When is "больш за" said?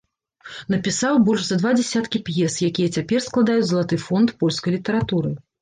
1.27-1.57